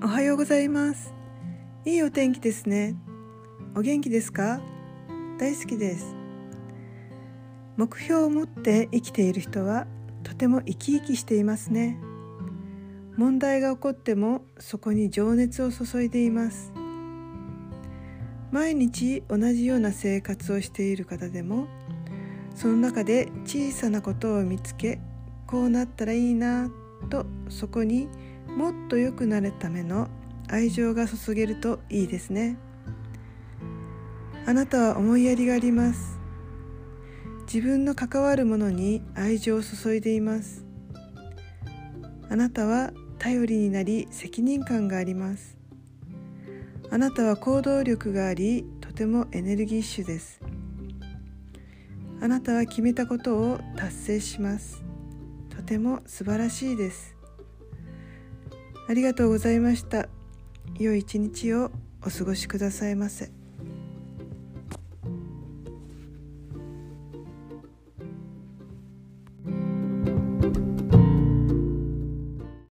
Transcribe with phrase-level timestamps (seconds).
[0.00, 1.12] おはようございます。
[1.84, 2.94] いいお天気ですね。
[3.74, 4.60] お元気ですか？
[5.40, 6.14] 大好きです。
[7.76, 9.88] 目標を持って生きている人は
[10.22, 11.98] とても生き生きしていますね。
[13.16, 16.72] 問題が起こってもそこに情熱を注いでいます。
[18.52, 21.66] 毎日同じような生活をしている方でも
[22.54, 25.00] その中で小さなことを見つけ
[25.48, 26.70] こうなったらいいな
[27.10, 28.08] とそこに
[28.56, 30.08] もっと良くなるための
[30.48, 32.56] 愛情が注げるといいですね。
[34.46, 36.18] あなたは思いやりがあります。
[37.52, 40.64] 自分の関わるものに愛情を注いでいます。
[42.30, 45.58] あなたは頼りになり責任感があります。
[46.90, 50.40] あなたは行動力がありとてもエネルギッシュです。
[52.20, 54.82] あなたは決めたことを達成します。
[55.50, 57.17] とても素晴らしいです。
[58.88, 60.08] ありがとうございました
[60.78, 61.70] 良い一日を
[62.04, 63.47] お過ごしくださいませ。